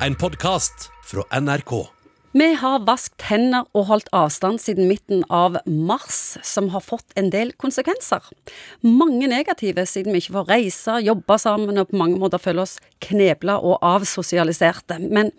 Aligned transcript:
en 0.00 0.14
podkast 0.14 0.90
fra 1.04 1.22
NRK. 1.40 1.72
Vi 2.34 2.46
har 2.58 2.80
vaskt 2.82 3.22
hender 3.28 3.68
og 3.78 3.86
holdt 3.92 4.08
avstand 4.16 4.58
siden 4.58 4.88
midten 4.90 5.22
av 5.30 5.60
mars, 5.70 6.34
som 6.42 6.72
har 6.74 6.82
fått 6.82 7.14
en 7.20 7.28
del 7.30 7.52
konsekvenser. 7.62 8.26
Mange 8.82 9.28
negative, 9.30 9.84
siden 9.86 10.16
vi 10.16 10.24
ikke 10.24 10.34
får 10.40 10.50
reise, 10.50 10.96
jobbe 11.06 11.38
sammen 11.38 11.78
og 11.78 11.92
på 11.92 12.00
mange 12.00 12.18
måter 12.18 12.42
føle 12.42 12.64
oss 12.64 12.80
knebla 13.06 13.60
og 13.62 13.78
avsosialiserte. 13.86 14.98
Men 15.04 15.30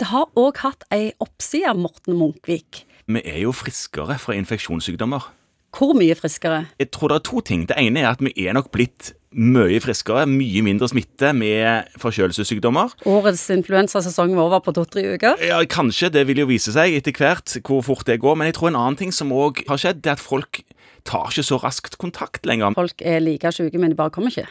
det 0.00 0.10
har 0.12 0.28
òg 0.36 0.60
hatt 0.66 0.84
ei 0.92 1.14
oppside, 1.24 1.72
Morten 1.78 2.18
Munkvik. 2.20 2.84
Vi 3.08 3.24
er 3.24 3.40
jo 3.46 3.56
friskere 3.56 4.18
fra 4.20 4.36
infeksjonssykdommer. 4.36 5.32
Hvor 5.74 5.96
mye 5.96 6.14
friskere? 6.14 6.66
Jeg 6.78 6.92
tror 6.94 7.10
det 7.10 7.22
er 7.22 7.28
to 7.32 7.40
ting. 7.40 7.64
Det 7.66 7.80
ene 7.80 8.04
er 8.04 8.12
at 8.12 8.20
vi 8.22 8.36
er 8.44 8.54
nok 8.54 8.68
blitt 8.74 9.14
mye 9.34 9.80
friskere, 9.82 10.24
mye 10.30 10.62
mindre 10.64 10.88
smitte 10.90 11.32
med 11.36 11.90
forkjølelsessykdommer. 12.00 12.94
Årets 13.10 13.42
influensasesong 13.54 14.34
var 14.36 14.48
over 14.48 14.62
på 14.64 14.74
to-tre 14.76 15.04
uker. 15.16 15.40
Ja, 15.44 15.60
Kanskje. 15.68 16.12
Det 16.14 16.26
vil 16.28 16.42
jo 16.44 16.48
vise 16.50 16.74
seg 16.74 16.94
etter 16.94 17.14
hvert 17.18 17.56
hvor 17.66 17.82
fort 17.84 18.06
det 18.06 18.20
går. 18.22 18.38
Men 18.38 18.50
jeg 18.50 18.58
tror 18.58 18.70
en 18.70 18.78
annen 18.78 18.98
ting 19.00 19.14
som 19.14 19.32
òg 19.34 19.64
har 19.68 19.80
skjedd, 19.80 20.02
det 20.04 20.12
er 20.12 20.18
at 20.18 20.22
folk 20.22 20.62
tar 21.04 21.28
ikke 21.30 21.44
så 21.44 21.58
raskt 21.60 21.98
kontakt 22.00 22.46
lenger. 22.48 22.74
Folk 22.76 23.02
er 23.04 23.20
like 23.22 23.50
syke, 23.52 23.78
men 23.80 23.92
de 23.92 23.98
bare 23.98 24.12
kommer 24.14 24.32
ikke. 24.32 24.46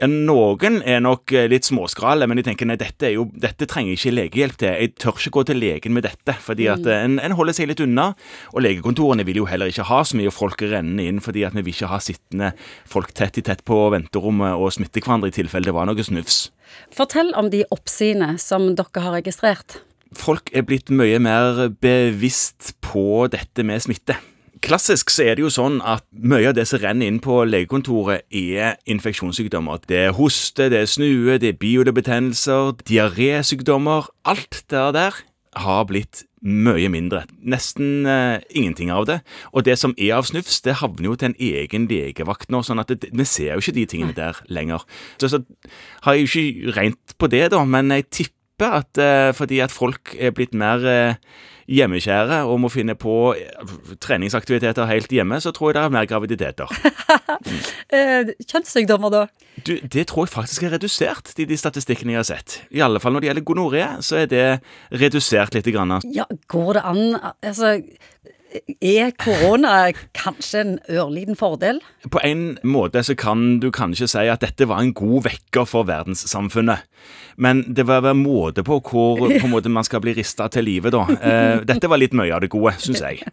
Ja, 0.00 0.08
noen 0.10 0.80
er 0.84 1.00
nok 1.04 1.32
eh, 1.32 1.46
litt 1.50 1.68
småskrale, 1.68 2.28
men 2.28 2.38
de 2.38 2.44
tenker 2.46 2.68
nei, 2.68 2.76
dette, 2.80 3.08
er 3.08 3.14
jo, 3.16 3.26
dette 3.40 3.68
trenger 3.70 3.96
ikke 3.96 4.12
legehjelp 4.12 4.58
til. 4.60 4.74
Jeg 4.84 4.94
tør 5.00 5.16
ikke 5.16 5.34
gå 5.38 5.46
til 5.50 5.60
legen 5.62 5.96
med 5.96 6.04
dette, 6.06 6.36
fordi 6.44 6.68
at 6.72 6.84
eh, 6.84 7.06
en, 7.06 7.16
en 7.24 7.36
holder 7.38 7.56
seg 7.56 7.70
litt 7.70 7.82
unna. 7.84 8.10
Og 8.52 8.66
legekontorene 8.66 9.26
vil 9.28 9.40
jo 9.42 9.48
heller 9.48 9.72
ikke 9.72 9.88
ha 9.88 10.02
så 10.04 10.20
mye 10.20 10.34
folk 10.34 10.66
rennende 10.66 11.08
inn, 11.08 11.22
fordi 11.24 11.46
at 11.48 11.56
vi 11.56 11.64
vil 11.64 11.76
ikke 11.76 11.92
ha 11.94 12.02
sittende 12.04 12.52
folk 12.90 13.14
tett 13.16 13.40
i 13.40 13.46
tett 13.46 13.64
på 13.66 13.80
venterommet 13.94 14.60
og 14.60 14.74
smitte 14.76 15.02
hverandre 15.04 15.32
i 15.32 15.34
tilfelle 15.34 15.68
det 15.70 15.74
var 15.76 15.88
noe 15.88 16.04
snufs. 16.04 16.48
Fortell 16.94 17.32
om 17.38 17.48
de 17.52 17.64
oppsidene 17.74 18.34
som 18.42 18.72
dere 18.76 19.04
har 19.04 19.16
registrert. 19.16 19.80
Folk 20.14 20.52
er 20.54 20.66
blitt 20.66 20.92
mye 20.94 21.18
mer 21.22 21.66
bevisst 21.82 22.74
på 22.84 23.24
dette 23.32 23.64
med 23.66 23.82
smitte. 23.82 24.18
Klassisk 24.64 25.10
så 25.12 25.26
er 25.26 25.36
det 25.36 25.42
jo 25.44 25.50
sånn 25.52 25.74
at 25.84 26.06
mye 26.16 26.48
av 26.48 26.54
det 26.56 26.64
som 26.70 26.80
renner 26.80 27.10
inn 27.10 27.18
på 27.20 27.42
legekontoret, 27.44 28.24
er 28.32 28.78
infeksjonssykdommer. 28.88 29.82
Det 29.90 29.98
er 30.06 30.14
hoste, 30.16 30.70
det 30.72 30.78
er 30.80 30.88
snue, 30.88 31.36
det 31.42 31.50
er 31.52 31.58
biodebetennelser, 31.60 32.72
diarésykdommer. 32.88 34.08
Alt 34.24 34.62
det 34.72 34.86
der 34.96 35.20
har 35.60 35.84
blitt 35.90 36.24
mye 36.44 36.88
mindre. 36.92 37.22
Nesten 37.44 38.08
eh, 38.08 38.40
ingenting 38.56 38.90
av 38.92 39.04
det. 39.08 39.18
Og 39.52 39.64
det 39.68 39.76
som 39.80 39.94
er 39.96 40.16
av 40.16 40.28
snufs, 40.28 40.62
det 40.64 40.78
havner 40.80 41.10
jo 41.10 41.16
til 41.20 41.32
en 41.32 41.38
egen 41.40 41.84
legevakt 41.88 42.48
nå, 42.52 42.60
sånn 42.64 42.80
at 42.80 42.92
det, 42.92 43.12
vi 43.12 43.28
ser 43.28 43.54
jo 43.54 43.64
ikke 43.64 43.76
de 43.78 43.86
tingene 43.92 44.16
der 44.16 44.40
lenger. 44.48 44.84
Så, 45.20 45.28
så 45.32 45.40
har 46.04 46.16
jeg 46.16 46.24
jo 46.24 46.32
ikke 46.32 46.76
regnet 46.78 47.16
på 47.20 47.30
det, 47.32 47.46
da, 47.52 47.62
men 47.68 47.92
jeg 47.92 48.08
tipper 48.10 48.33
at 48.62 48.98
eh, 48.98 49.32
fordi 49.34 49.58
at 49.64 49.72
folk 49.74 50.14
er 50.18 50.30
blitt 50.30 50.54
mer 50.54 50.84
eh, 50.86 51.16
hjemmekjære 51.66 52.44
og 52.46 52.60
må 52.62 52.70
finne 52.70 52.94
på 52.94 53.34
eh, 53.34 53.72
treningsaktiviteter 54.00 54.86
helt 54.86 55.10
hjemme, 55.10 55.40
så 55.40 55.50
tror 55.50 55.72
jeg 55.72 55.78
det 55.78 55.82
er 55.82 55.94
mer 55.96 56.06
graviditeter. 56.06 56.70
Kjønnssykdommer, 58.50 59.10
da? 59.10 59.24
Du, 59.66 59.74
det 59.82 60.06
tror 60.10 60.28
jeg 60.28 60.34
faktisk 60.34 60.62
er 60.68 60.76
redusert, 60.76 61.34
de, 61.36 61.46
de 61.50 61.58
statistikkene 61.58 62.14
jeg 62.14 62.22
har 62.22 62.30
sett. 62.30 62.60
I 62.70 62.84
alle 62.84 63.02
fall 63.02 63.16
når 63.16 63.24
det 63.24 63.30
gjelder 63.32 63.48
gonoré, 63.50 63.84
så 64.06 64.22
er 64.22 64.30
det 64.30 64.46
redusert 64.94 65.54
litt. 65.54 65.64
Grann. 65.64 65.96
Ja, 66.12 66.26
går 66.52 66.76
det 66.76 66.82
an 66.84 67.14
Altså, 67.40 67.78
er 68.80 69.10
korona 69.18 69.90
kanskje 70.16 70.60
en 70.60 70.74
ørliten 70.90 71.38
fordel? 71.38 71.80
På 72.10 72.20
en 72.24 72.56
måte 72.62 73.02
så 73.06 73.16
kan 73.18 73.58
du 73.62 73.70
kanskje 73.74 74.08
si 74.10 74.24
at 74.30 74.44
dette 74.44 74.68
var 74.70 74.82
en 74.82 74.94
god 74.94 75.26
vekker 75.26 75.66
for 75.68 75.88
verdenssamfunnet. 75.88 76.86
Men 77.36 77.64
det 77.74 77.86
var 77.88 78.04
være 78.04 78.18
måte 78.18 78.62
på 78.66 78.78
hvor 78.78 79.18
på 79.18 79.26
en 79.32 79.50
måte, 79.50 79.72
man 79.72 79.86
skal 79.86 80.02
bli 80.04 80.14
rista 80.14 80.46
til 80.52 80.68
live, 80.68 80.92
da. 80.94 81.04
Eh, 81.24 81.64
dette 81.66 81.88
var 81.90 81.98
litt 81.98 82.14
mye 82.14 82.34
av 82.36 82.44
det 82.44 82.52
gode, 82.52 82.74
syns 82.82 83.02
jeg. 83.02 83.24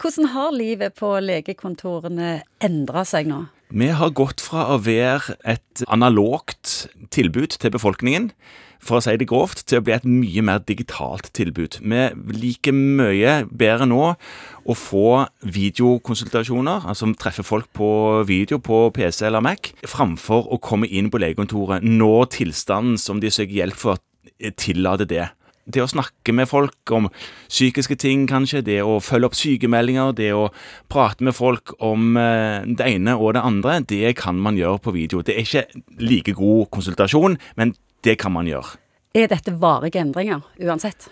Hvordan 0.00 0.30
har 0.34 0.54
livet 0.56 0.96
på 0.98 1.12
legekontorene 1.22 2.40
endra 2.64 3.04
seg 3.06 3.30
nå? 3.30 3.44
Vi 3.70 3.86
har 3.94 4.10
gått 4.18 4.42
fra 4.42 4.64
å 4.74 4.80
være 4.82 5.36
et 5.46 5.84
analogt 5.86 6.88
tilbud 7.14 7.54
til 7.60 7.70
befolkningen 7.70 8.32
for 8.80 8.98
å 8.98 9.04
si 9.04 9.14
det 9.20 9.28
grovt, 9.30 9.64
til 9.68 9.80
å 9.80 9.84
bli 9.84 9.94
et 9.96 10.06
mye 10.08 10.44
mer 10.46 10.62
digitalt 10.66 11.30
tilbud. 11.36 11.78
Vi 11.80 12.36
liker 12.40 12.76
mye 12.76 13.40
bedre 13.46 13.88
nå 13.88 14.02
å 14.10 14.76
få 14.76 15.24
videokonsultasjoner, 15.44 16.86
altså 16.88 17.10
treffe 17.20 17.44
folk 17.46 17.70
på 17.76 17.90
video 18.28 18.60
på 18.62 18.86
PC 18.96 19.26
eller 19.28 19.44
Mac, 19.44 19.72
framfor 19.88 20.48
å 20.52 20.60
komme 20.62 20.88
inn 20.88 21.10
på 21.12 21.20
legekontoret 21.20 21.84
når 21.84 22.32
tilstanden 22.38 22.96
som 23.00 23.20
de 23.20 23.32
søker 23.32 23.62
hjelp 23.62 23.78
for, 23.78 24.00
tillater 24.60 25.08
det. 25.08 25.28
Det 25.70 25.82
å 25.84 25.90
snakke 25.90 26.32
med 26.34 26.48
folk 26.50 26.92
om 26.96 27.08
psykiske 27.50 27.94
ting, 28.00 28.24
kanskje, 28.30 28.62
det 28.66 28.80
å 28.82 28.96
følge 29.04 29.28
opp 29.28 29.36
sykemeldinger, 29.38 30.14
det 30.16 30.30
å 30.34 30.48
prate 30.90 31.26
med 31.26 31.36
folk 31.36 31.74
om 31.84 32.16
eh, 32.18 32.64
det 32.66 32.88
ene 32.88 33.14
og 33.18 33.36
det 33.36 33.44
andre, 33.44 33.76
det 33.86 34.16
kan 34.18 34.40
man 34.40 34.58
gjøre 34.58 34.80
på 34.82 34.94
video. 34.96 35.22
Det 35.22 35.36
er 35.36 35.44
ikke 35.44 35.84
like 36.00 36.34
god 36.38 36.70
konsultasjon, 36.74 37.38
men 37.60 37.74
det 38.06 38.18
kan 38.20 38.32
man 38.34 38.48
gjøre. 38.48 38.78
Er 39.14 39.30
dette 39.30 39.54
varige 39.58 40.00
endringer, 40.00 40.44
uansett? 40.62 41.08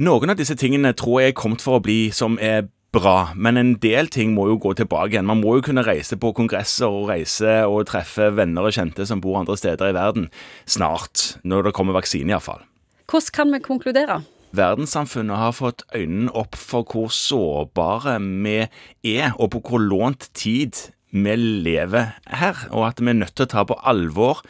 Noen 0.00 0.32
av 0.32 0.38
disse 0.38 0.56
tingene 0.56 0.92
tror 0.96 1.22
jeg 1.22 1.32
er 1.32 1.40
kommet 1.40 1.64
for 1.64 1.78
å 1.78 1.84
bli 1.84 2.10
som 2.14 2.38
er 2.40 2.68
bra, 2.92 3.30
men 3.36 3.58
en 3.60 3.72
del 3.82 4.10
ting 4.12 4.32
må 4.34 4.48
jo 4.50 4.58
gå 4.62 4.74
tilbake 4.78 5.14
igjen. 5.14 5.28
Man 5.28 5.40
må 5.42 5.56
jo 5.58 5.64
kunne 5.68 5.84
reise 5.86 6.18
på 6.20 6.32
kongresser 6.36 6.90
og 6.90 7.08
reise 7.10 7.60
og 7.68 7.86
treffe 7.90 8.30
venner 8.34 8.66
og 8.66 8.74
kjente 8.74 9.06
som 9.06 9.22
bor 9.22 9.38
andre 9.40 9.56
steder 9.60 9.92
i 9.92 9.96
verden. 9.96 10.28
Snart, 10.66 11.36
når 11.44 11.68
det 11.68 11.74
kommer 11.78 11.96
vaksine 11.96 12.34
iallfall. 12.34 12.62
Hvordan 13.10 13.34
kan 13.36 13.54
vi 13.54 13.62
konkludere? 13.64 14.20
Verdenssamfunnet 14.56 15.38
har 15.38 15.54
fått 15.54 15.84
øynene 15.94 16.32
opp 16.34 16.58
for 16.58 16.86
hvor 16.90 17.10
sårbare 17.14 18.16
vi 18.18 18.56
er, 18.66 19.34
og 19.38 19.52
på 19.54 19.62
hvor 19.68 19.82
lånt 19.82 20.30
tid 20.34 20.74
vi 21.14 21.34
lever 21.38 22.16
her, 22.26 22.66
og 22.70 22.88
at 22.88 23.02
vi 23.02 23.12
er 23.12 23.20
nødt 23.22 23.36
til 23.38 23.46
å 23.46 23.52
ta 23.54 23.66
på 23.66 23.78
alvor 23.86 24.42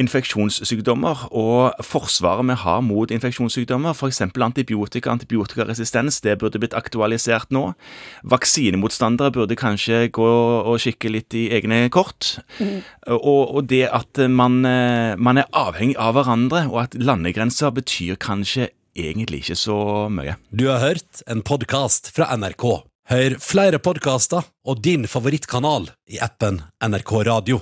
infeksjonssykdommer 0.00 1.26
og 1.30 1.84
forsvaret 1.84 2.46
vi 2.48 2.56
har 2.64 2.82
mot 2.84 3.10
infeksjonssykdommer, 3.14 3.94
f.eks. 3.94 4.20
antibiotika, 4.24 5.12
antibiotikaresistens, 5.14 6.20
det 6.24 6.38
burde 6.42 6.60
blitt 6.62 6.76
aktualisert 6.76 7.52
nå. 7.54 7.66
Vaksinemotstandere 8.30 9.34
burde 9.34 9.58
kanskje 9.58 10.08
gå 10.14 10.30
og 10.64 10.80
kikke 10.82 11.12
litt 11.12 11.36
i 11.38 11.46
egne 11.54 11.86
kort. 11.94 12.38
Mm. 12.58 12.80
Og, 13.16 13.42
og, 13.56 13.60
det 13.70 13.86
at 13.88 14.24
man, 14.30 14.62
eh, 14.68 15.14
man 15.16 15.40
er 15.40 15.50
avhengig 15.56 15.98
av 16.00 16.16
hverandre, 16.18 16.66
og 16.72 16.84
at 16.86 16.98
landegrenser 16.98 17.74
betyr 17.74 18.18
kanskje 18.20 18.70
egentlig 18.94 19.44
ikke 19.44 19.58
så 19.58 19.78
mye. 20.12 20.38
Du 20.50 20.68
har 20.70 20.82
hørt 20.82 21.22
en 21.30 21.42
podkast 21.46 22.12
fra 22.14 22.30
NRK. 22.38 22.66
Hør 23.10 23.36
flere 23.42 23.80
podkaster 23.84 24.46
og 24.64 24.80
din 24.84 25.04
favorittkanal 25.10 25.90
i 26.08 26.20
appen 26.24 26.62
NRK 26.80 27.12
Radio. 27.28 27.60